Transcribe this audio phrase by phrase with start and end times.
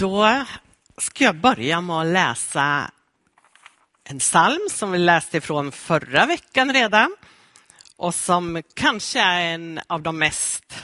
[0.00, 0.44] Då
[0.98, 2.90] ska jag börja med att läsa
[4.04, 7.16] en psalm som vi läste ifrån förra veckan redan
[7.96, 10.74] och som kanske är en av de mest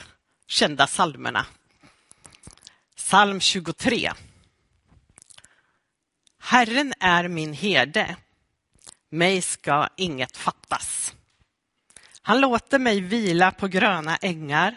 [0.47, 1.47] kända psalmerna.
[2.97, 4.13] Psalm 23.
[6.41, 8.17] Herren är min herde,
[9.11, 11.15] mig ska inget fattas.
[12.23, 14.77] Han låter mig vila på gröna ängar,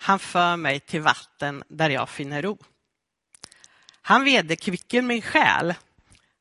[0.00, 2.58] han för mig till vatten där jag finner ro.
[4.02, 5.74] Han vederkvicker min själ.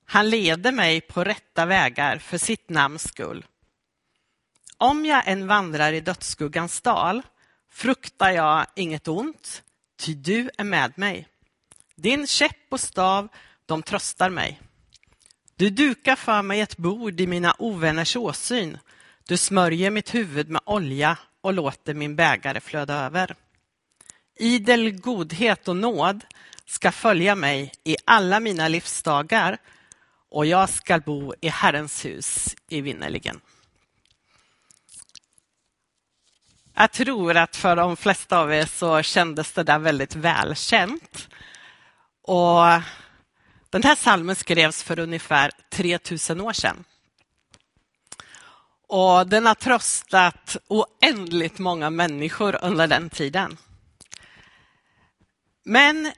[0.06, 3.46] Han leder mig på rätta vägar för sitt namns skull.
[4.78, 7.22] Om jag än vandrar i dödsskuggans dal
[7.72, 9.64] fruktar jag inget ont,
[10.00, 11.28] ty du är med mig.
[11.96, 13.28] Din käpp och stav,
[13.66, 14.62] de tröstar mig.
[15.56, 18.78] Du dukar för mig ett bord i mina ovänners åsyn.
[19.28, 23.36] Du smörjer mitt huvud med olja och låter min bägare flöda över.
[24.36, 26.24] Idel godhet och nåd
[26.66, 29.58] ska följa mig i alla mina livsdagar
[30.30, 33.42] och jag ska bo i Herrens hus evinnerligen.
[36.74, 41.30] Jag tror att för de flesta av er så kändes det där väldigt välkänt.
[42.22, 42.64] Och
[43.70, 46.84] den här salmen skrevs för ungefär 3000 år sedan.
[48.88, 53.58] Och den har tröstat oändligt många människor under den tiden.
[55.64, 56.12] Men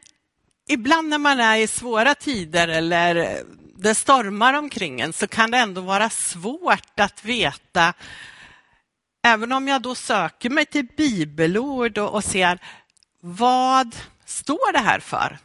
[0.68, 3.44] ibland när man är i svåra tider eller
[3.78, 7.94] det stormar omkring en så kan det ändå vara svårt att veta,
[9.26, 12.60] även om jag då söker mig till bibelord och, och ser
[13.20, 15.38] vad står det här för?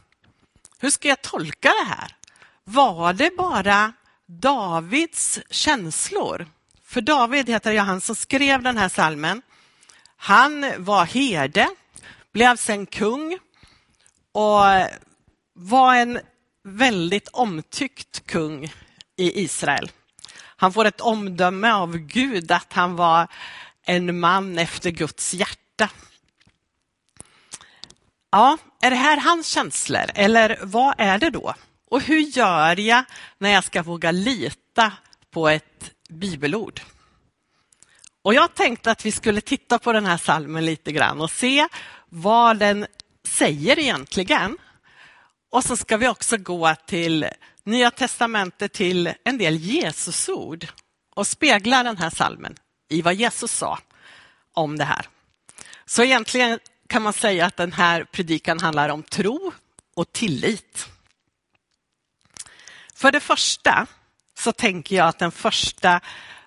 [0.79, 2.15] Hur ska jag tolka det här?
[2.63, 3.93] Var det bara
[4.25, 6.47] Davids känslor?
[6.85, 9.41] För David heter ju han som skrev den här salmen.
[10.17, 11.69] Han var herde,
[12.33, 13.39] blev sen kung
[14.39, 14.89] och
[15.53, 16.19] var en
[16.63, 18.73] väldigt omtyckt kung
[19.15, 19.91] i Israel.
[20.35, 23.27] Han får ett omdöme av Gud att han var
[23.85, 25.89] en man efter Guds hjärta.
[28.31, 31.53] Ja, är det här hans känslor eller vad är det då?
[31.89, 33.03] Och hur gör jag
[33.37, 34.93] när jag ska våga lita
[35.31, 36.81] på ett bibelord?
[38.21, 41.67] Och jag tänkte att vi skulle titta på den här salmen lite grann och se
[42.09, 42.87] vad den
[43.29, 44.57] säger egentligen.
[45.51, 47.27] Och så ska vi också gå till
[47.63, 50.67] Nya testamentet till en del Jesusord
[51.15, 52.55] och spegla den här salmen
[52.89, 53.79] i vad Jesus sa
[54.53, 55.07] om det här.
[55.85, 59.51] Så egentligen kan man säga att den här predikan handlar om tro
[59.95, 60.89] och tillit.
[62.95, 63.87] För det första
[64.37, 66.01] så tänker jag att den första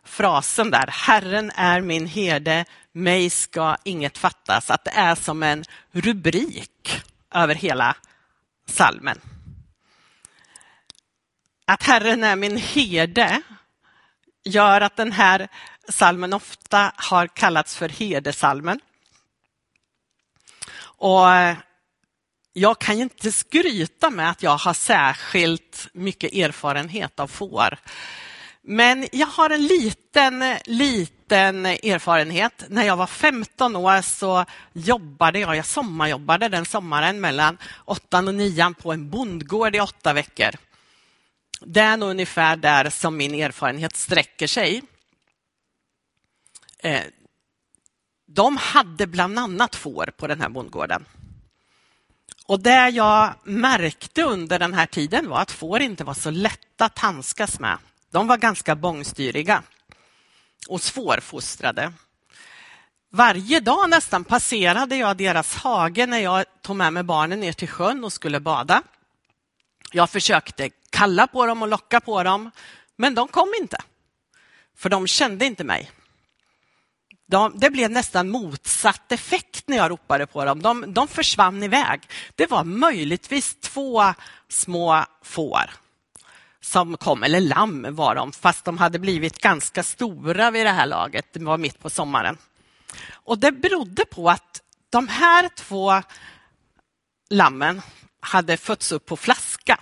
[0.04, 5.64] frasen där, Herren är min herde, mig ska inget fattas, att det är som en
[5.92, 7.02] rubrik
[7.34, 7.96] över hela
[8.66, 9.20] salmen.
[11.64, 13.42] Att Herren är min herde
[14.44, 15.48] gör att den här
[15.88, 18.80] salmen ofta har kallats för herdesalmen.
[20.82, 21.26] Och
[22.52, 27.78] jag kan ju inte skryta med att jag har särskilt mycket erfarenhet av får.
[28.62, 32.64] Men jag har en liten, liten erfarenhet.
[32.68, 38.34] När jag var 15 år så jobbade jag, jag sommarjobbade den sommaren mellan åttan och
[38.34, 40.50] nian på en bondgård i åtta veckor.
[41.60, 44.82] Det är nog ungefär där som min erfarenhet sträcker sig.
[46.78, 47.02] Eh,
[48.26, 51.04] de hade bland annat får på den här bondgården.
[52.46, 56.84] Och det jag märkte under den här tiden var att får inte var så lätta
[56.84, 57.78] att handskas med.
[58.10, 59.62] De var ganska bångstyriga
[60.68, 61.92] och svårfostrade.
[63.10, 67.68] Varje dag nästan passerade jag deras hage när jag tog med mig barnen ner till
[67.68, 68.82] sjön och skulle bada.
[69.92, 72.50] Jag försökte kalla på dem och locka på dem,
[72.96, 73.76] men de kom inte.
[74.76, 75.90] För de kände inte mig.
[77.26, 80.62] De, det blev nästan motsatt effekt när jag ropade på dem.
[80.62, 82.00] De, de försvann iväg.
[82.34, 84.14] Det var möjligtvis två
[84.48, 85.70] små får
[86.62, 90.86] som kom, eller lamm var de, fast de hade blivit ganska stora vid det här
[90.86, 91.26] laget.
[91.32, 92.38] Det var mitt på sommaren.
[93.10, 96.02] Och det berodde på att de här två
[97.30, 97.82] lammen
[98.20, 99.80] hade fötts upp på flaska.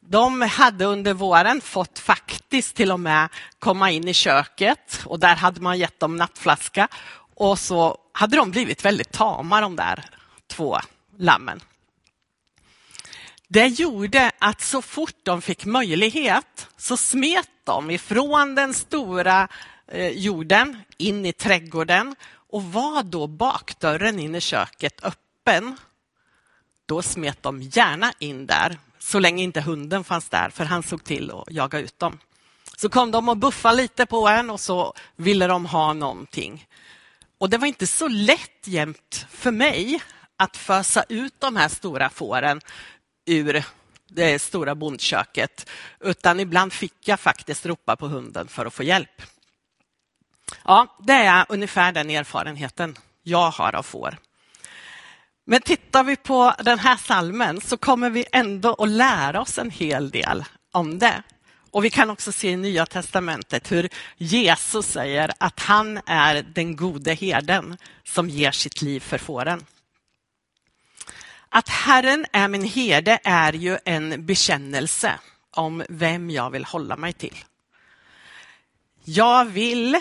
[0.00, 3.28] De hade under våren fått faktiskt till och med
[3.58, 6.88] komma in i köket och där hade man gett dem nattflaska
[7.34, 10.04] och så hade de blivit väldigt tama de där
[10.46, 10.78] två
[11.16, 11.60] lammen.
[13.52, 19.48] Det gjorde att så fort de fick möjlighet så smet de ifrån den stora
[19.88, 22.16] eh, jorden in i trädgården
[22.50, 25.76] och var då bakdörren in i köket öppen
[26.86, 31.04] då smet de gärna in där, så länge inte hunden fanns där, för han såg
[31.04, 32.18] till att jaga ut dem.
[32.76, 36.66] Så kom de och buffade lite på en och så ville de ha någonting.
[37.38, 40.02] Och det var inte så lätt jämt för mig
[40.36, 42.60] att fösa ut de här stora fåren
[43.26, 43.64] ur
[44.08, 45.70] det stora bondköket,
[46.00, 49.22] utan ibland fick jag faktiskt ropa på hunden för att få hjälp.
[50.64, 54.18] Ja, det är ungefär den erfarenheten jag har av får.
[55.44, 59.70] Men tittar vi på den här salmen så kommer vi ändå att lära oss en
[59.70, 61.22] hel del om det.
[61.70, 66.76] Och vi kan också se i Nya testamentet hur Jesus säger att han är den
[66.76, 69.64] gode herden som ger sitt liv för fåren.
[71.54, 75.18] Att Herren är min herde är ju en bekännelse
[75.50, 77.44] om vem jag vill hålla mig till.
[79.04, 80.00] Jag vill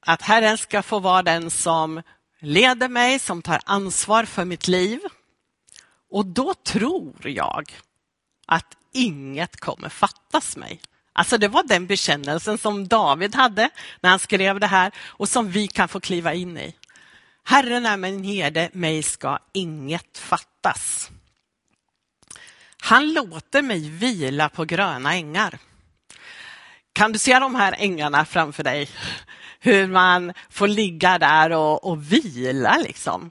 [0.00, 2.02] att Herren ska få vara den som
[2.40, 5.00] leder mig, som tar ansvar för mitt liv.
[6.10, 7.72] Och då tror jag
[8.46, 10.80] att inget kommer fattas mig.
[11.12, 15.50] Alltså det var den bekännelsen som David hade när han skrev det här och som
[15.50, 16.74] vi kan få kliva in i.
[17.44, 20.53] Herren är min herde, mig ska inget fattas.
[22.80, 25.58] Han låter mig vila på gröna ängar.
[26.92, 28.88] Kan du se de här ängarna framför dig?
[29.60, 33.30] Hur man får ligga där och, och vila liksom.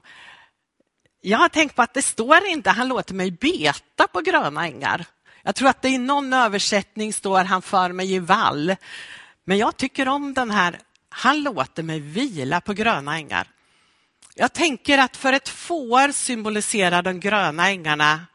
[1.20, 5.06] Jag har tänkt på att det står inte han låter mig beta på gröna ängar.
[5.42, 8.76] Jag tror att det i någon översättning står han för mig i vall.
[9.44, 10.78] Men jag tycker om den här,
[11.08, 13.48] han låter mig vila på gröna ängar.
[14.36, 18.26] Jag tänker att för ett får symboliserar de gröna ängarna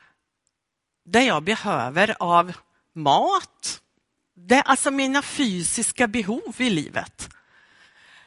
[1.06, 2.54] det jag behöver av
[2.96, 3.82] mat.
[4.36, 7.30] Det är alltså mina fysiska behov i livet.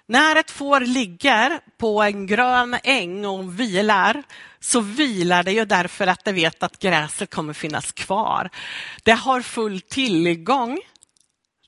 [0.07, 4.23] När ett får ligger på en grön äng och vilar
[4.61, 8.51] så vilar det ju därför att det vet att gräset kommer finnas kvar.
[9.03, 10.79] Det har full tillgång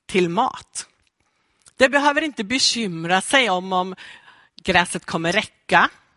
[0.07, 0.87] till mat.
[1.77, 3.95] Det behöver inte bekymra sig om om
[4.63, 5.54] gräset kommer räcka.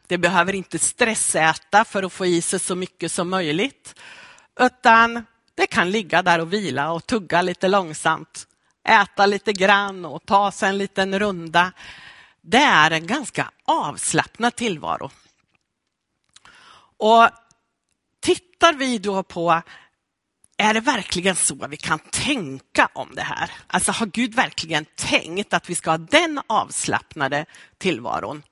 [0.07, 3.95] Det behöver inte stressäta för att få i sig så mycket som möjligt.
[4.59, 8.47] Utan det kan ligga där och vila och tugga lite långsamt.
[8.87, 11.71] Äta lite grann och ta sig en liten runda.
[12.41, 15.11] Det är en ganska avslappnad tillvaro.
[16.97, 17.29] Och
[18.19, 19.61] tittar vi då på
[20.57, 23.51] är det verkligen så vi kan tänka om det här?
[23.67, 27.45] Alltså har Gud verkligen tänkt att vi ska ha den avslappnade
[27.77, 28.43] tillvaron?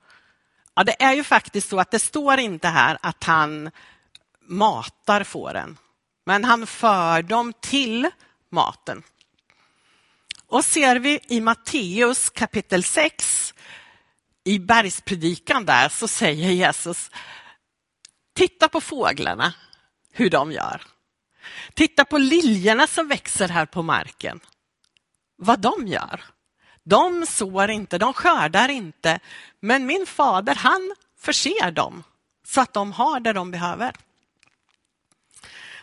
[0.76, 3.70] Ja, det är ju faktiskt så att det står inte här att han
[4.40, 5.78] matar fåren,
[6.26, 8.10] men han för dem till
[8.50, 9.02] maten.
[10.46, 13.54] Och ser vi i Matteus kapitel 6,
[14.44, 17.10] i bergspredikan där, så säger Jesus,
[18.34, 19.54] titta på fåglarna,
[20.12, 20.82] hur de gör.
[21.74, 24.40] Titta på liljorna som växer här på marken,
[25.36, 26.24] vad de gör.
[26.88, 29.20] De sår inte, de skördar inte,
[29.60, 32.04] men min fader han förser dem
[32.46, 33.92] så att de har det de behöver.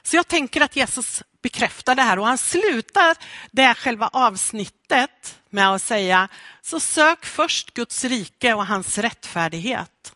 [0.04, 3.18] Så jag tänker att Jesus bekräftar det här och han slutar
[3.52, 6.28] det själva avsnittet med att säga
[6.62, 10.14] så sök först Guds rike och hans rättfärdighet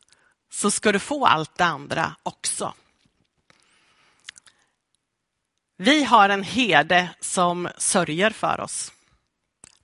[0.51, 2.73] så ska du få allt det andra också.
[5.77, 8.91] Vi har en herde som sörjer för oss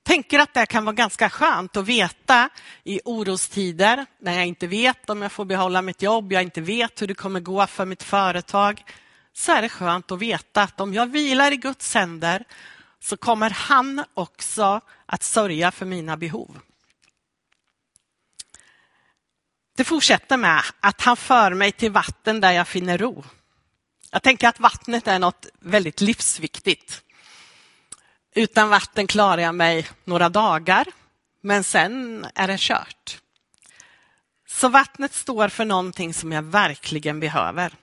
[0.03, 2.49] tänker att det kan vara ganska skönt att veta
[2.83, 7.01] i orostider när jag inte vet om jag får behålla mitt jobb, jag inte vet
[7.01, 8.83] hur det kommer gå för mitt företag.
[9.33, 12.43] Så är det skönt att veta att om jag vilar i Guds händer
[12.99, 16.59] så kommer han också att sörja för mina behov.
[19.75, 23.23] Det fortsätter med att han för mig till vatten där jag finner ro.
[24.11, 27.02] Jag tänker att vattnet är något väldigt livsviktigt.
[28.35, 30.87] Utan vatten klarar jag mig några dagar,
[31.41, 33.19] men sen är det kört.
[34.47, 37.73] Så vattnet står för någonting som jag verkligen behöver.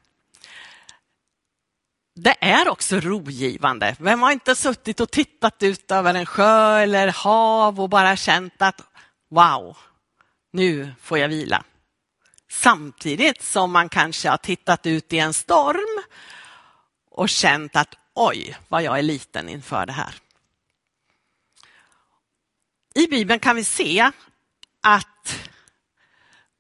[2.15, 3.97] Det är också rogivande.
[3.99, 8.63] Vem har inte suttit och tittat ut över en sjö eller hav och bara känt
[8.63, 8.83] att
[9.31, 9.77] wow,
[10.53, 11.65] nu får jag vila.
[12.51, 16.03] Samtidigt som man kanske har tittat ut i en storm
[17.11, 20.15] och känt att oj, vad jag är liten inför det här.
[22.95, 24.11] I Bibeln kan vi se
[24.83, 25.49] att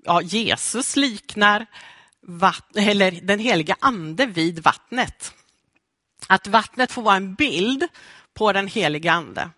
[0.05, 1.67] ja, Jesus liknar
[2.21, 5.35] vatten, eller den heliga ande vid vattnet.
[6.27, 7.89] Att vattnet får vara en bild
[8.35, 9.51] på den heliga ande.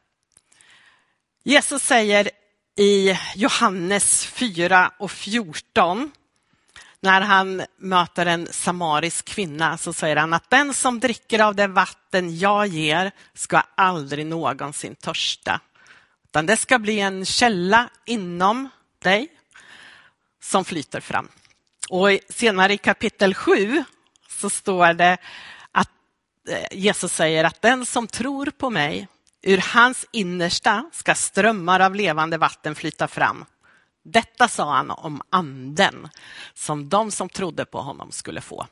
[1.44, 2.30] Jesus säger
[2.76, 6.12] i Johannes 4 och 14
[7.00, 11.66] när han möter en samarisk kvinna så säger han att den som dricker av det
[11.66, 15.60] vatten jag ger ska aldrig någonsin törsta.
[16.32, 19.28] Utan det ska bli en källa inom dig
[20.42, 21.28] som flyter fram.
[21.90, 23.84] Och senare i kapitel 7
[24.28, 25.16] så står det
[25.72, 25.90] att
[26.48, 29.08] eh, Jesus säger att den som tror på mig,
[29.42, 33.44] ur hans innersta ska strömmar av levande vatten flyta fram.
[34.04, 36.08] Detta sa han om anden
[36.54, 38.66] som de som trodde på honom skulle få.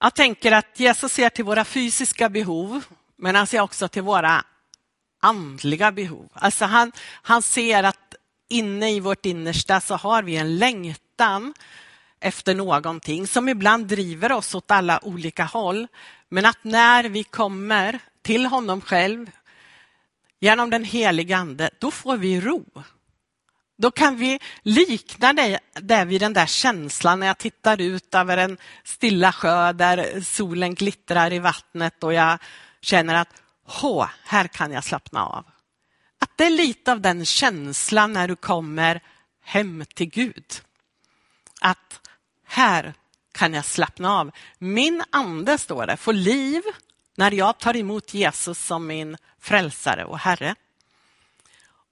[0.00, 2.84] Jag tänker att Jesus ser till våra fysiska behov,
[3.16, 4.44] men han ser också till våra
[5.24, 6.28] andliga behov.
[6.32, 8.14] Alltså han, han ser att
[8.48, 11.54] inne i vårt innersta så har vi en längtan
[12.20, 15.86] efter någonting som ibland driver oss åt alla olika håll.
[16.28, 19.30] Men att när vi kommer till honom själv
[20.40, 22.64] genom den heliga ande, då får vi ro.
[23.76, 28.36] Då kan vi likna det, det vid den där känslan när jag tittar ut över
[28.36, 32.38] en stilla sjö där solen glittrar i vattnet och jag
[32.80, 35.44] känner att Hå, här kan jag slappna av.
[36.18, 39.02] Att det är lite av den känslan när du kommer
[39.42, 40.62] hem till Gud.
[41.60, 42.00] Att
[42.44, 42.94] här
[43.32, 44.30] kan jag slappna av.
[44.58, 46.62] Min ande, står det, får liv
[47.16, 50.54] när jag tar emot Jesus som min frälsare och Herre.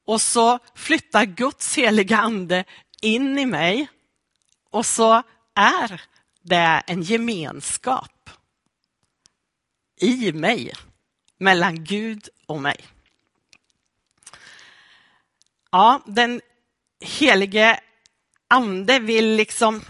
[0.06, 2.64] Och så flyttar Guds heliga ande
[3.00, 3.88] in i mig
[4.70, 5.22] och så
[5.54, 6.02] är
[6.42, 8.30] det en gemenskap
[10.00, 10.72] i mig,
[11.42, 12.86] mellan Gud och mig.
[15.70, 16.40] Ja, den
[17.00, 17.80] helige
[18.48, 19.82] ande vill liksom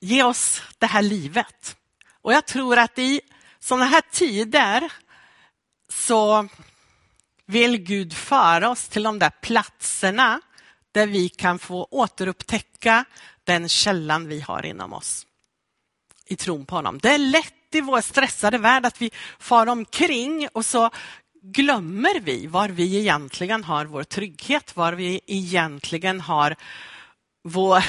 [0.00, 1.76] ge oss det här livet.
[2.22, 3.20] Och jag tror att i
[3.58, 4.92] sådana här tider
[5.88, 6.48] så
[7.46, 10.40] vill Gud föra oss till de där platserna
[10.92, 13.04] där vi kan få återupptäcka
[13.44, 15.26] den källan vi har inom oss
[16.26, 16.98] i tron på honom.
[16.98, 20.90] Det är lätt i vår stressade värld att vi far omkring och så
[21.42, 26.56] glömmer vi var vi egentligen har vår trygghet, var vi egentligen har
[27.44, 27.84] vår,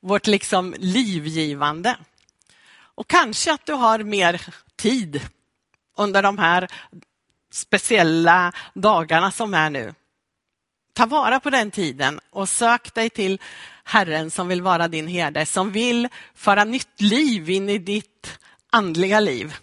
[0.00, 1.96] vårt liksom livgivande.
[2.80, 5.20] Och kanske att du har mer tid
[5.96, 6.68] under de här
[7.52, 9.94] speciella dagarna som är nu.
[10.92, 13.40] Ta vara på den tiden och sök dig till
[13.84, 18.37] Herren som vill vara din herde, som vill föra nytt liv in i ditt
[18.70, 19.56] andliga liv.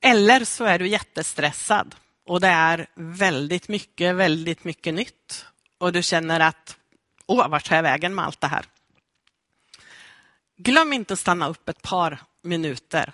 [0.00, 5.46] Eller så är du jättestressad och det är väldigt mycket, väldigt mycket nytt
[5.78, 6.76] och du känner att
[7.26, 8.66] åh, vart tar jag vägen med allt det här?
[10.56, 13.12] Glöm inte att stanna upp ett par minuter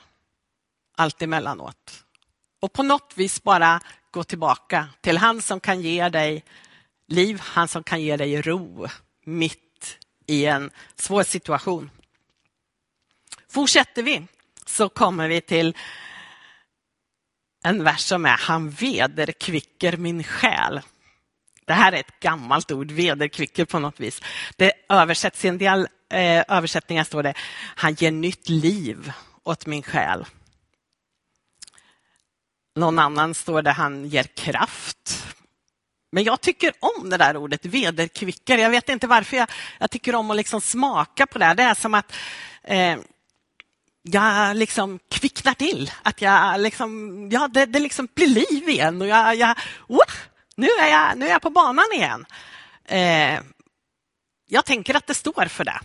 [0.97, 2.05] allt emellanåt.
[2.61, 6.45] Och på något vis bara gå tillbaka till han som kan ge dig
[7.09, 8.89] liv, han som kan ge dig ro
[9.25, 11.91] mitt i en svår situation.
[13.51, 14.27] Fortsätter vi
[14.67, 15.77] så kommer vi till
[17.63, 20.81] en vers som är Han vederkvicker min själ.
[21.65, 24.23] Det här är ett gammalt ord, vederkvicker på något vis.
[24.57, 27.35] Det översätts i en del eh, översättningar står det
[27.77, 30.27] Han ger nytt liv åt min själ.
[32.77, 35.27] Någon annan står det Han ger kraft.
[36.13, 38.59] Men jag tycker om det där ordet vederkvicker.
[38.59, 41.55] Jag vet inte varför jag, jag tycker om att liksom smaka på det.
[41.55, 42.13] Det är som att
[42.63, 42.99] eh,
[44.03, 45.93] jag liksom kvicknar till.
[46.03, 50.13] Att jag liksom, ja, det, det liksom blir liv igen och jag, jag oh,
[50.57, 52.27] nu, är jag, nu är jag på banan igen.
[52.85, 53.41] Eh,
[54.49, 55.81] jag tänker att det står för det.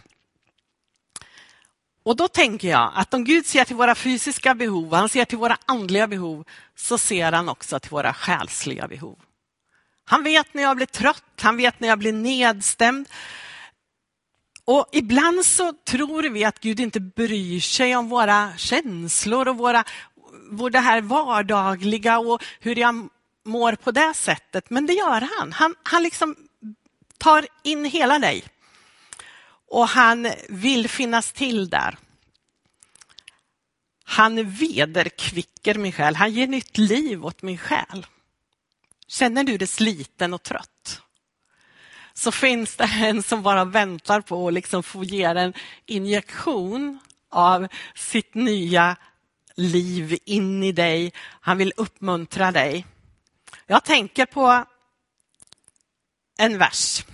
[2.04, 5.38] Och då tänker jag att om Gud ser till våra fysiska behov, han ser till
[5.38, 6.46] våra andliga behov,
[6.76, 9.20] så ser han också till våra själsliga behov.
[10.06, 13.10] Han vet när jag blir trött, han vet när jag blir nedstämd.
[14.66, 19.84] Och ibland så tror vi att Gud inte bryr sig om våra känslor och våra,
[20.72, 23.10] det här vardagliga och hur jag
[23.46, 24.70] mår på det sättet.
[24.70, 25.54] Men det gör han.
[25.54, 26.36] Han, han liksom
[27.18, 28.44] tar in hela dig.
[29.72, 31.98] Och han vill finnas till där.
[34.04, 36.16] Han vederkvicker min själ.
[36.16, 38.06] Han ger nytt liv åt min själ.
[39.08, 41.02] Känner du dig sliten och trött?
[42.18, 45.54] Så finns det en som bara väntar på att liksom få ge en
[45.86, 48.96] injektion av sitt nya
[49.56, 51.14] liv in i dig.
[51.42, 52.86] Han vill uppmuntra dig.
[53.66, 54.66] Jag tänker på
[56.38, 57.06] en vers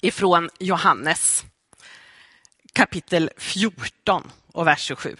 [0.00, 1.44] ifrån Johannes
[2.72, 5.16] kapitel 14 och vers 27.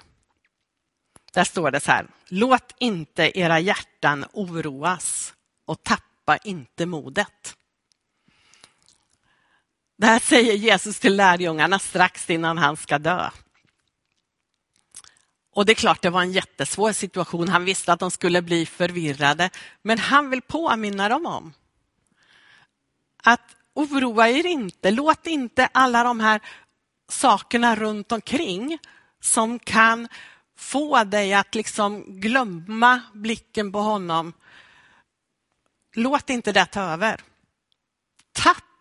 [1.33, 2.07] Där står det så här.
[2.29, 7.57] Låt inte era hjärtan oroas och tappa inte modet.
[10.01, 13.31] Det här säger Jesus till lärjungarna strax innan han ska dö.
[15.55, 17.49] Och det är klart, det var en jättesvår situation.
[17.49, 19.51] Han visste att de skulle bli förvirrade,
[19.83, 21.53] men han vill påminna dem om
[23.23, 24.91] att oroa er inte.
[24.91, 26.41] Låt inte alla de här
[27.09, 28.79] sakerna runt omkring
[29.21, 30.09] som kan
[30.57, 34.33] få dig att liksom glömma blicken på honom.
[35.95, 37.21] Låt inte det ta över.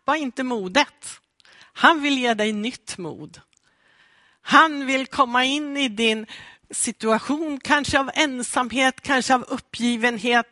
[0.10, 1.20] Tappa inte modet.
[1.74, 3.42] Han vill ge dig nytt mod.
[4.42, 6.26] Han vill komma in i din
[6.72, 10.48] situation, kanske av ensamhet, kanske av uppgivenhet,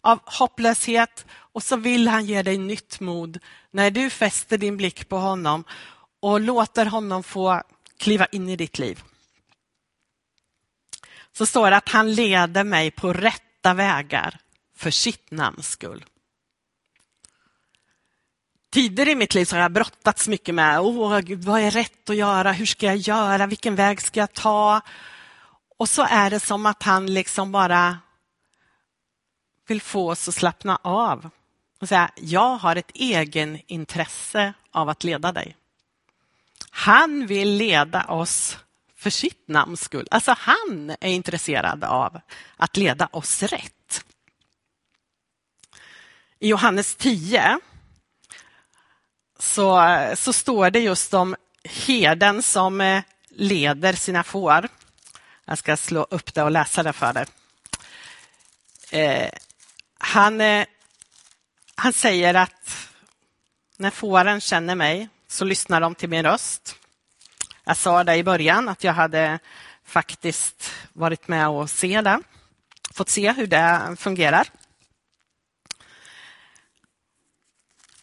[0.00, 3.38] av hopplöshet och så vill han ge dig nytt mod
[3.70, 5.64] när du fäster din blick på honom
[6.20, 7.62] och låter honom få
[7.98, 9.02] kliva in i ditt liv.
[11.32, 14.38] Så står det att han leder mig på rätta vägar
[14.76, 16.04] för sitt namns skull.
[18.72, 22.10] Tider i mitt liv så har jag brottats mycket med oh, Gud, vad är rätt
[22.10, 24.80] att göra, hur ska jag göra, vilken väg ska jag ta?
[25.78, 27.98] Och så är det som att han liksom bara
[29.68, 31.30] vill få oss att slappna av
[31.80, 35.56] och säga, jag har ett egen intresse av att leda dig.
[36.70, 38.58] Han vill leda oss
[38.96, 40.08] för sitt namns skull.
[40.10, 42.20] Alltså han är intresserad av
[42.56, 44.04] att leda oss rätt.
[46.38, 47.60] I Johannes 10
[49.42, 49.82] så,
[50.16, 54.68] så står det just om herden som eh, leder sina får.
[55.44, 57.26] Jag ska slå upp det och läsa det för dig.
[58.90, 59.30] Eh,
[59.98, 60.66] han, eh,
[61.74, 62.88] han säger att
[63.76, 66.76] när fåren känner mig så lyssnar de till min röst.
[67.64, 69.38] Jag sa det i början att jag hade
[69.84, 72.20] faktiskt varit med och se det,
[72.94, 74.48] fått se hur det fungerar.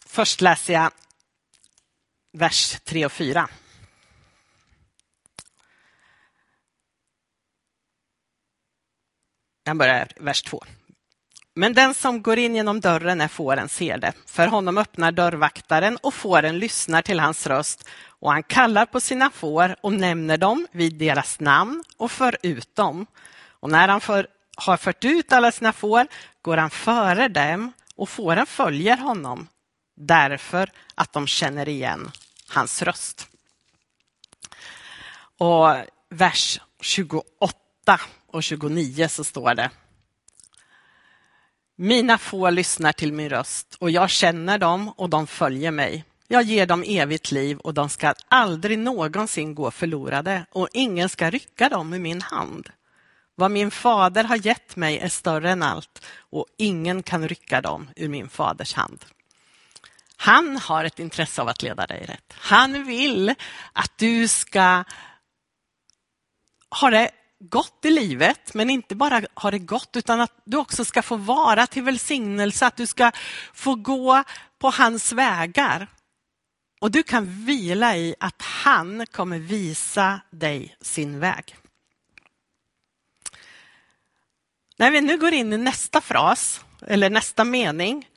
[0.06, 0.92] Först läser jag
[2.32, 3.50] vers 3 och 4.
[9.64, 10.64] Jag börjar vers 2.
[11.54, 14.14] Men den som går in genom dörren är fårens herde.
[14.26, 19.30] För honom öppnar dörrvaktaren och fåren lyssnar till hans röst och han kallar på sina
[19.30, 23.06] får och nämner dem vid deras namn och för ut dem.
[23.60, 26.08] Och när han för, har fört ut alla sina får
[26.42, 29.48] går han före dem och fåren följer honom
[30.00, 32.12] därför att de känner igen
[32.48, 33.28] hans röst.
[35.38, 35.76] Och
[36.10, 39.70] vers 28 och 29 så står det
[41.76, 46.06] mina få lyssnar till min röst och jag känner dem och de följer mig.
[46.28, 51.30] Jag ger dem evigt liv och de ska aldrig någonsin gå förlorade och ingen ska
[51.30, 52.70] rycka dem ur min hand.
[53.36, 57.90] Vad min fader har gett mig är större än allt och ingen kan rycka dem
[57.96, 59.06] ur min faders hand.
[60.22, 62.34] Han har ett intresse av att leda dig rätt.
[62.38, 63.36] Han vill
[63.74, 64.84] att du ska
[66.70, 70.86] ha det gott i livet, men inte bara ha det gott utan att du också
[70.86, 73.12] ska få vara till välsignelse, att du ska
[73.54, 74.24] få gå
[74.60, 75.88] på hans vägar.
[76.82, 81.56] Och du kan vila i att han kommer visa dig sin väg.
[84.78, 88.09] När vi nu går in i nästa fras, eller nästa mening,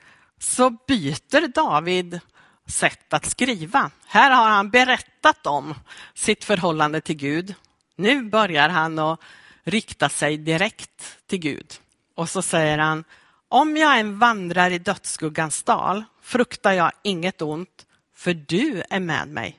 [0.42, 2.20] så byter David
[2.66, 3.90] sätt att skriva.
[4.06, 5.74] Här har han berättat om
[6.14, 7.54] sitt förhållande till Gud
[7.96, 9.20] nu börjar han att
[9.62, 11.74] rikta sig direkt till Gud.
[12.14, 13.04] Och så säger han,
[13.48, 19.28] om jag än vandrar i dödsskuggans dal fruktar jag inget ont, för du är med
[19.28, 19.58] mig.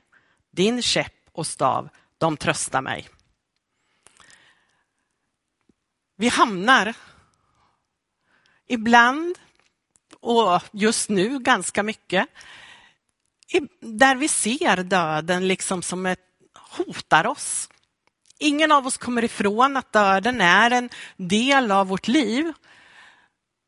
[0.50, 3.08] Din käpp och stav, de tröstar mig.
[6.16, 6.94] Vi hamnar
[8.66, 9.38] ibland,
[10.24, 12.28] och just nu ganska mycket,
[13.80, 16.20] där vi ser döden liksom som ett
[16.76, 17.68] hotar oss.
[18.38, 22.52] Ingen av oss kommer ifrån att döden är en del av vårt liv,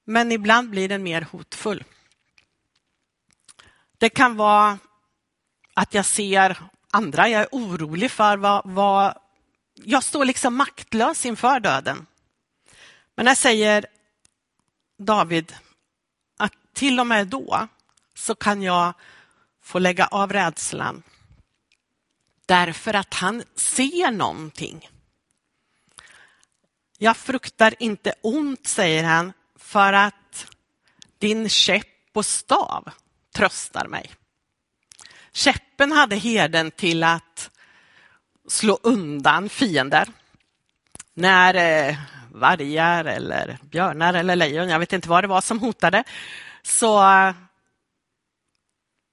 [0.05, 1.85] men ibland blir den mer hotfull.
[3.99, 4.79] Det kan vara
[5.75, 6.59] att jag ser
[6.91, 9.19] andra, jag är orolig för vad, vad
[9.75, 12.07] jag står liksom maktlös inför döden.
[13.15, 13.87] Men här säger
[14.99, 15.55] David
[16.77, 17.69] till och med då
[18.15, 18.95] så kan jag
[19.63, 21.03] få lägga av rädslan
[22.47, 24.91] därför att han ser någonting.
[26.99, 30.47] Jag fruktar inte ont, säger han, för att
[31.19, 32.91] din käpp och stav
[33.35, 34.11] tröstar mig.
[35.33, 37.51] Käppen hade herden till att
[38.49, 40.09] slå undan fiender.
[41.15, 41.97] När eh,
[42.33, 46.05] vargar eller björnar eller lejon, jag vet inte vad det var som hotade,
[46.67, 47.03] så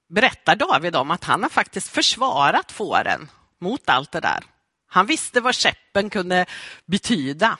[0.08, 4.44] berättar David om att han har faktiskt försvarat fåren mot allt det där.
[4.86, 6.46] Han visste vad käppen kunde
[6.86, 7.58] betyda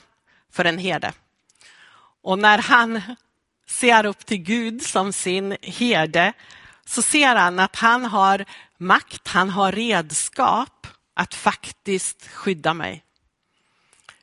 [0.51, 1.13] för en herde.
[2.21, 3.01] Och när han
[3.67, 6.33] ser upp till Gud som sin herde
[6.85, 8.45] så ser han att han har
[8.77, 13.03] makt, han har redskap att faktiskt skydda mig.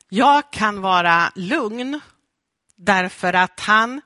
[0.08, 2.00] Jag kan vara lugn
[2.76, 4.00] därför att han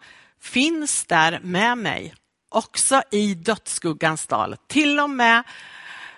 [0.47, 2.15] finns där med mig,
[2.49, 4.57] också i dödsskuggans dal.
[4.67, 5.43] Till och med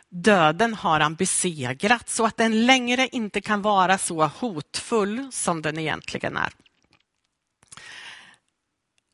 [0.08, 5.78] döden har han besegrat så att den längre inte kan vara så hotfull som den
[5.78, 6.52] egentligen är.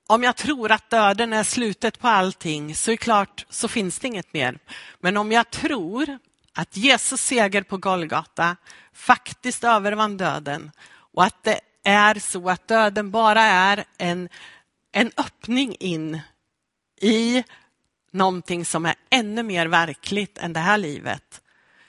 [0.06, 3.98] Om jag tror att döden är slutet på allting så är det klart så finns
[3.98, 4.58] det inget mer.
[5.00, 6.18] Men om jag tror
[6.54, 8.56] att Jesus seger på Golgata
[8.92, 10.70] faktiskt övervann döden
[11.14, 14.28] och att det är så att döden bara är en,
[14.96, 16.20] en öppning in
[17.00, 17.44] i
[18.10, 21.42] någonting som är ännu mer verkligt än det här livet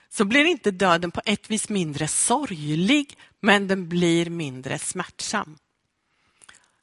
[0.09, 5.57] så blir inte döden på ett vis mindre sorglig men den blir mindre smärtsam.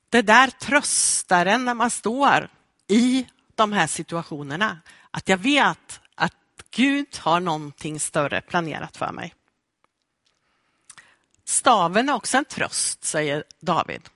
[0.08, 2.48] Det där tröstar en när man står
[2.88, 4.80] i de här situationerna.
[5.10, 6.34] Att jag vet att
[6.70, 9.34] Gud har någonting större planerat för mig.
[11.44, 14.08] Staven är också en tröst, säger David.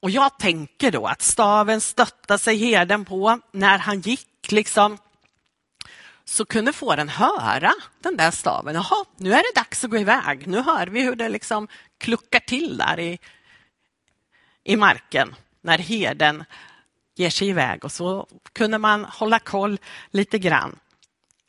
[0.00, 4.98] Och jag tänker då att staven stöttade sig herden på när han gick liksom
[6.24, 8.74] så kunde fåren höra den där staven.
[8.74, 10.46] Jaha, nu är det dags att gå iväg.
[10.46, 13.18] Nu hör vi hur det liksom kluckar till där i,
[14.64, 16.44] i marken när herden
[17.14, 19.78] ger sig iväg och så kunde man hålla koll
[20.10, 20.78] lite grann.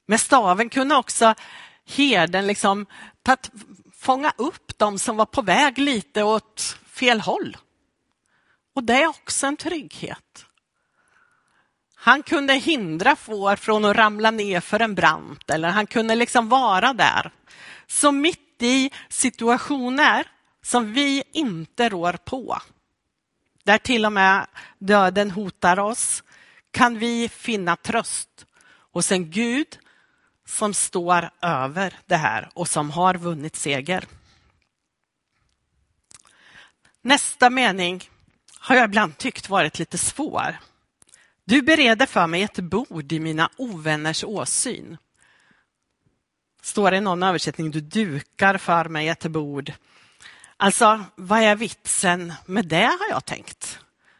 [0.05, 1.35] Med staven kunde också
[1.85, 2.85] herden liksom
[3.23, 3.51] tatt,
[3.95, 7.57] fånga upp dem som var på väg lite åt fel håll.
[8.77, 10.45] Och det är också en trygghet.
[11.95, 16.49] Han kunde hindra får från att ramla ner för en brant eller han kunde liksom
[16.49, 17.31] vara där.
[17.87, 20.27] Så mitt i situationer
[20.63, 22.61] som vi inte rår på,
[23.63, 26.23] där till och med döden hotar oss,
[26.71, 28.45] kan vi finna tröst
[28.91, 29.77] hos en Gud
[30.45, 34.05] som står över det här och som har vunnit seger.
[37.01, 38.09] Nästa mening
[38.67, 40.57] har jag ibland tyckt varit lite svår.
[41.45, 44.97] Du bereder för mig ett bord i mina ovänners åsyn.
[46.61, 49.73] Står det i någon översättning, du dukar för mig ett bord.
[50.57, 53.79] Alltså, vad är vitsen med det har jag tänkt.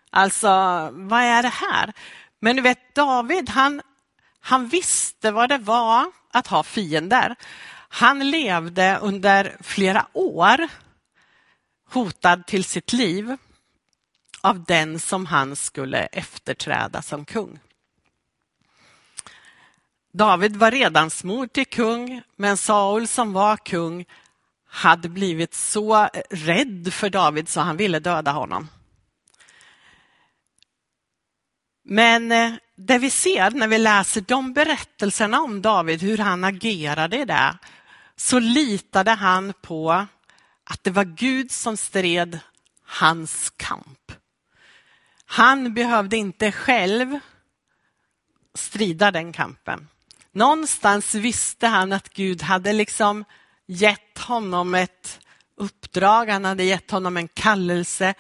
[0.10, 0.50] Alltså,
[0.92, 1.94] vad är det här?
[2.40, 3.82] Men du vet, David, han,
[4.40, 7.36] han visste vad det var att ha fiender.
[7.90, 10.68] Han levde under flera år
[11.90, 13.38] hotad till sitt liv
[14.48, 17.60] av den som han skulle efterträda som kung.
[20.12, 24.06] David var redan smord till kung, men Saul som var kung
[24.70, 28.68] hade blivit så rädd för David så han ville döda honom.
[31.84, 37.18] Men eh, det vi ser när vi läser de berättelserna om David, hur han agerade
[37.18, 37.58] i det,
[38.16, 40.06] så litade han på
[40.64, 42.40] att det var Gud som stred
[42.84, 44.07] hans kamp.
[45.28, 47.20] Han behövde inte själv
[48.54, 49.88] strida den kampen.
[50.32, 53.26] Någonstans visste han att Gud hade liksom
[53.66, 55.20] gett honom ett
[55.58, 58.14] uppdrag, han hade gett honom en kallelse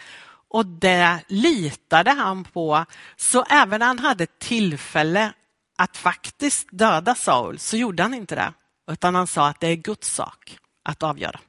[0.50, 2.86] och det litade han på.
[3.16, 5.34] Så även när han hade tillfälle
[5.78, 8.54] att faktiskt döda Saul så gjorde han inte det,
[8.92, 11.40] utan han sa att det är Guds sak att avgöra.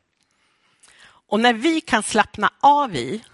[1.02, 3.24] Och när vi kan slappna av i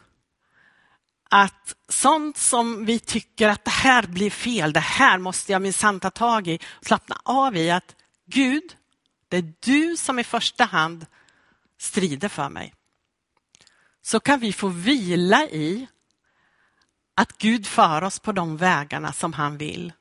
[1.37, 6.01] att sånt som vi tycker att det här blir fel, det här måste jag minsann
[6.01, 7.95] ta tag i, slappna av i att
[8.27, 8.77] Gud,
[9.29, 11.07] det är du som i första hand
[11.79, 12.75] strider för mig.
[14.03, 15.87] Så kan vi få vila i
[17.17, 19.93] att Gud för oss på de vägarna som han vill.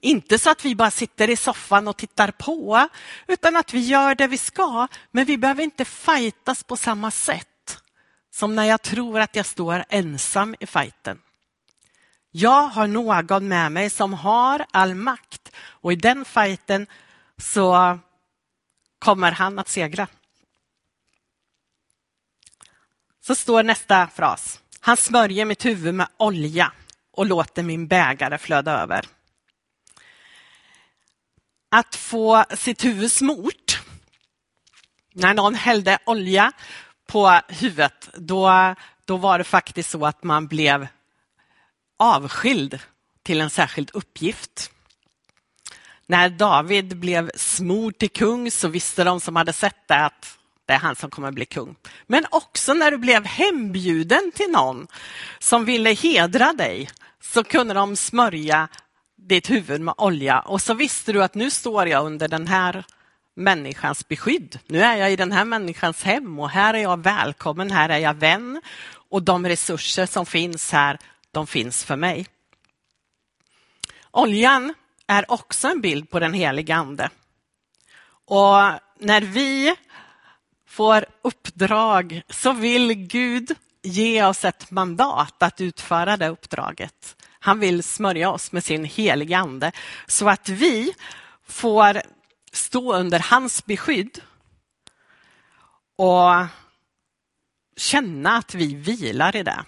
[0.00, 2.88] Inte så att vi bara sitter i soffan och tittar på,
[3.26, 4.88] utan att vi gör det vi ska.
[5.10, 7.51] Men vi behöver inte fightas på samma sätt
[8.34, 11.18] som när jag tror att jag står ensam i fighten.
[12.30, 16.86] Jag har någon med mig som har all makt och i den fighten
[17.38, 17.98] så
[18.98, 20.08] kommer han att segra.
[23.20, 24.60] Så står nästa fras.
[24.80, 26.72] Han smörjer mitt huvud med olja
[27.10, 29.06] och låter min bägare flöda över.
[31.70, 33.80] Att få sitt huvud smort.
[35.12, 36.52] När någon hällde olja
[37.12, 40.86] på huvudet, då, då var det faktiskt så att man blev
[41.98, 42.78] avskild
[43.22, 44.70] till en särskild uppgift.
[46.06, 50.72] När David blev smord till kung så visste de som hade sett det att det
[50.72, 51.76] är han som kommer bli kung.
[52.06, 54.86] Men också när du blev hembjuden till någon
[55.38, 58.68] som ville hedra dig så kunde de smörja
[59.16, 62.84] ditt huvud med olja och så visste du att nu står jag under den här
[63.34, 64.58] människans beskydd.
[64.66, 67.98] Nu är jag i den här människans hem och här är jag välkommen, här är
[67.98, 68.60] jag vän
[68.94, 70.98] och de resurser som finns här,
[71.30, 72.26] de finns för mig.
[74.10, 74.74] Oljan
[75.06, 77.10] är också en bild på den heliga ande.
[78.24, 78.56] Och
[78.98, 79.74] när vi
[80.68, 87.16] får uppdrag så vill Gud ge oss ett mandat att utföra det uppdraget.
[87.38, 89.72] Han vill smörja oss med sin heliga ande
[90.06, 90.94] så att vi
[91.46, 92.02] får
[92.52, 94.20] stå under hans beskydd
[95.96, 96.46] och
[97.76, 99.64] känna att vi vilar i det.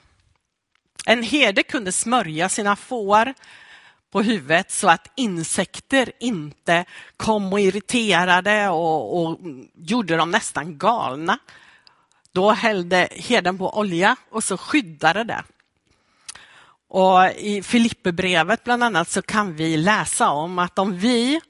[1.06, 3.34] En herde kunde smörja sina får
[4.10, 6.84] på huvudet så att insekter inte
[7.16, 9.38] kom och irriterade och, och
[9.74, 11.38] gjorde dem nästan galna.
[12.32, 15.44] Då hällde herden på olja och så skyddade det.
[16.88, 21.40] Och I Filipperbrevet bland annat så kan vi läsa om att om vi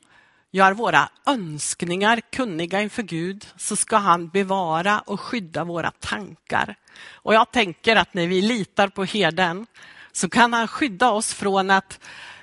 [0.54, 6.74] gör våra önskningar kunniga inför Gud så ska han bevara och skydda våra tankar.
[7.12, 9.66] Och jag tänker att när vi litar på herden
[10.12, 12.00] så kan han skydda oss från att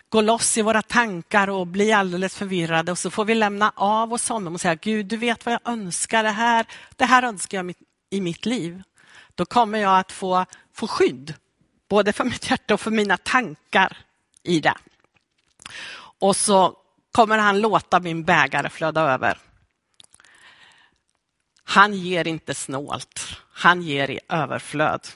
[0.10, 4.14] gå loss i våra tankar och bli alldeles förvirrade och så får vi lämna av
[4.14, 7.58] oss honom och säga Gud, du vet vad jag önskar, det här, det här önskar
[7.58, 7.74] jag
[8.10, 8.84] i mitt liv.
[9.36, 11.34] Då kommer jag att få, få skydd,
[11.90, 13.98] både för mitt hjärta och för mina tankar
[14.44, 14.76] i det.
[16.20, 16.78] Och så
[17.12, 19.38] kommer han låta min bägare flöda över.
[21.64, 25.08] Han ger inte snålt, han ger i överflöd.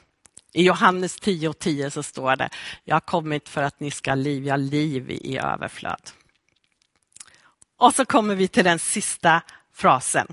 [0.53, 2.49] I Johannes 10 och 10 så står det,
[2.83, 6.09] jag har kommit för att ni ska livja liv i överflöd.
[7.77, 9.41] Och så kommer vi till den sista
[9.73, 10.27] frasen.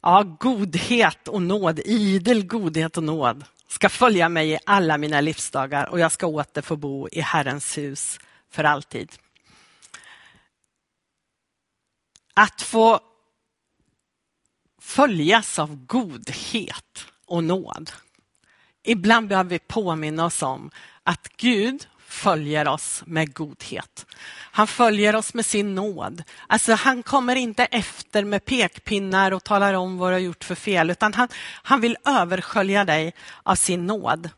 [0.00, 5.88] Ja, godhet och nåd, idel godhet och nåd ska följa mig i alla mina livsdagar
[5.88, 9.12] och jag ska åter få bo i Herrens hus för alltid.
[12.38, 13.00] Att få
[14.80, 17.90] följas av godhet och nåd.
[18.84, 20.70] Ibland behöver vi påminna oss om
[21.02, 24.06] att Gud följer oss med godhet.
[24.30, 26.22] Han följer oss med sin nåd.
[26.46, 30.54] Alltså han kommer inte efter med pekpinnar och talar om vad du har gjort för
[30.54, 31.28] fel, utan han,
[31.62, 34.30] han vill överskölja dig av sin nåd.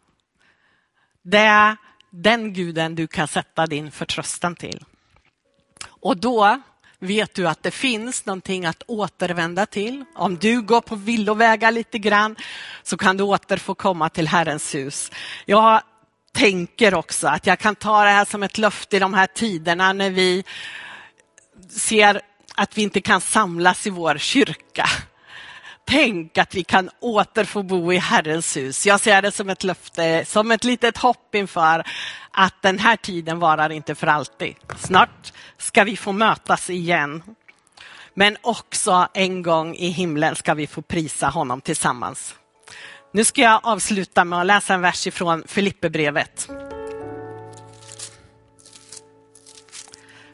[1.22, 1.76] Det är
[2.10, 4.84] den guden du kan sätta din förtröstan till.
[5.84, 6.60] Och då
[7.00, 10.04] vet du att det finns någonting att återvända till.
[10.14, 12.36] Om du går på villovägar lite grann
[12.82, 15.10] så kan du åter få komma till Herrens hus.
[15.44, 15.82] Jag
[16.32, 19.92] tänker också att jag kan ta det här som ett löfte i de här tiderna
[19.92, 20.44] när vi
[21.70, 22.20] ser
[22.54, 24.88] att vi inte kan samlas i vår kyrka.
[25.84, 28.86] Tänk att vi kan åter få bo i Herrens hus.
[28.86, 31.84] Jag ser det som ett löfte, som ett litet hopp inför
[32.32, 34.54] att den här tiden varar inte för alltid.
[34.78, 37.22] Snart ska vi få mötas igen.
[38.14, 42.34] Men också en gång i himlen ska vi få prisa honom tillsammans.
[43.12, 46.48] Nu ska jag avsluta med att läsa en vers ifrån Filipperbrevet.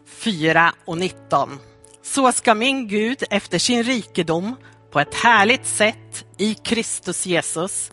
[0.06, 1.58] 4 och 19.
[2.02, 4.56] Så ska min Gud efter sin rikedom
[4.90, 7.90] på ett härligt sätt i Kristus Jesus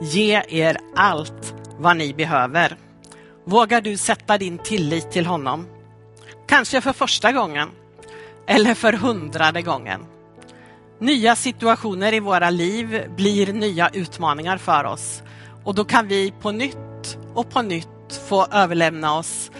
[0.00, 2.76] ge er allt vad ni behöver.
[3.48, 5.66] Vågar du sätta din tillit till honom?
[6.46, 7.68] Kanske för första gången
[8.46, 10.00] eller för hundrade gången.
[11.00, 15.22] Nya situationer i våra liv blir nya utmaningar för oss
[15.64, 19.50] och då kan vi på nytt och på nytt få överlämna oss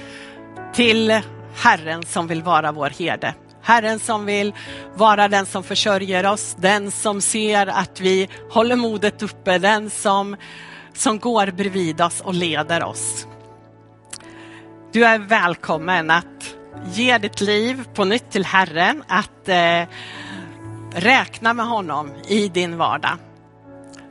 [0.74, 1.20] till
[1.54, 3.34] Herren som vill vara vår herde.
[3.62, 4.54] Herren som vill
[4.94, 10.36] vara den som försörjer oss, den som ser att vi håller modet uppe, den som,
[10.94, 13.26] som går bredvid oss och leder oss.
[14.98, 19.82] Du är välkommen att ge ditt liv på nytt till Herren, att eh,
[20.94, 23.16] räkna med honom i din vardag.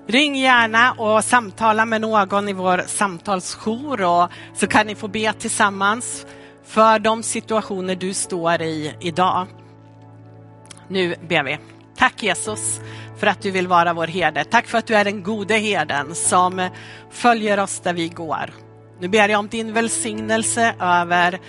[0.08, 5.34] Ring gärna och samtala med någon i vår samtalsjour och så kan ni få be
[5.34, 6.26] tillsammans
[6.66, 9.48] för de situationer du står i idag.
[10.88, 11.58] Nu ber vi.
[11.98, 12.82] Tack Jesus
[13.18, 14.44] för att du vill vara vår herde.
[14.44, 16.70] Tack för att du är den gode herden som
[17.12, 18.67] följer oss där vi går.
[19.00, 21.40] Nu ber jag om din välsignelse över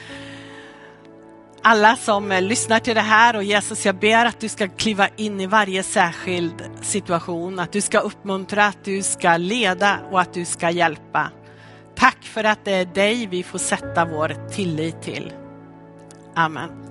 [1.63, 5.09] alla som eh, lyssnar till det här och Jesus, jag ber att du ska kliva
[5.17, 10.35] in i varje särskild situation, att du ska uppmuntra, att du ska leda och att
[10.35, 11.31] du ska hjälpa.
[11.95, 15.33] Tack för att det är dig vi får sätta vår tillit till.
[16.35, 16.88] Amen.